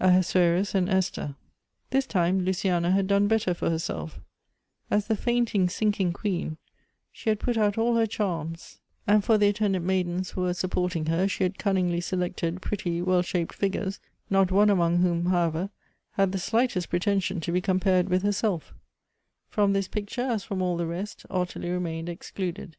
Ahasuerus 0.00 0.74
and 0.74 0.86
Esther. 0.90 1.34
This 1.88 2.04
time 2.06 2.40
Luciana 2.44 2.90
had 2.90 3.06
done 3.06 3.26
better 3.26 3.54
for 3.54 3.70
herself 3.70 4.20
As 4.90 5.06
the 5.06 5.16
fainting, 5.16 5.66
sinking 5.70 6.12
queen 6.12 6.58
she 7.10 7.30
had 7.30 7.40
put 7.40 7.56
out 7.56 7.78
all 7.78 7.96
her 7.96 8.06
charms, 8.06 8.80
and 9.06 9.24
for 9.24 9.38
the 9.38 9.48
attendant 9.48 9.86
maidens 9.86 10.32
who 10.32 10.42
were 10.42 10.52
supporting 10.52 11.06
her, 11.06 11.26
she 11.26 11.42
had 11.44 11.58
cunningly 11.58 12.02
selected 12.02 12.60
pvetty 12.60 13.02
well 13.02 13.22
shaped 13.22 13.54
figures, 13.54 13.98
not 14.28 14.50
one 14.50 14.68
among 14.68 14.98
whom, 14.98 15.24
however, 15.24 15.70
had 16.10 16.32
the 16.32 16.38
slightest 16.38 16.90
preten 16.90 17.22
sion 17.22 17.40
to 17.40 17.50
be 17.50 17.62
compared 17.62 18.10
with 18.10 18.22
herself 18.22 18.74
From 19.48 19.72
this 19.72 19.88
picture, 19.88 20.20
as 20.20 20.44
from 20.44 20.60
all 20.60 20.76
the 20.76 20.84
rest, 20.86 21.24
Ottilie 21.30 21.70
remained 21.70 22.10
excluded. 22.10 22.76